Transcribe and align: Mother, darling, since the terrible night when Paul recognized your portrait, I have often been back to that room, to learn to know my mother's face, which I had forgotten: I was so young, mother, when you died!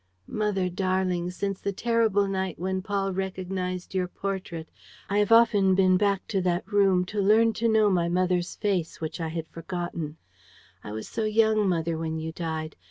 Mother, 0.25 0.67
darling, 0.67 1.29
since 1.29 1.61
the 1.61 1.71
terrible 1.71 2.27
night 2.27 2.57
when 2.57 2.81
Paul 2.81 3.13
recognized 3.13 3.93
your 3.93 4.07
portrait, 4.07 4.67
I 5.11 5.19
have 5.19 5.31
often 5.31 5.75
been 5.75 5.95
back 5.95 6.27
to 6.29 6.41
that 6.41 6.65
room, 6.67 7.05
to 7.05 7.21
learn 7.21 7.53
to 7.61 7.67
know 7.67 7.87
my 7.87 8.09
mother's 8.09 8.55
face, 8.55 8.99
which 8.99 9.21
I 9.21 9.27
had 9.27 9.45
forgotten: 9.49 10.17
I 10.83 10.91
was 10.91 11.07
so 11.07 11.25
young, 11.25 11.69
mother, 11.69 11.99
when 11.99 12.17
you 12.17 12.31
died! 12.31 12.75